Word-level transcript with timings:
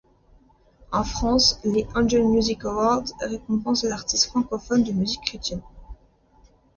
En 0.91 1.03
France, 1.03 1.59
les 1.63 1.85
Angels 1.93 2.25
Music 2.27 2.65
Awards 2.65 3.05
récompensent 3.21 3.83
les 3.83 3.91
artistes 3.91 4.25
francophones 4.31 4.81
de 4.83 4.93
musique 4.93 5.21
chrétienne. 5.21 5.61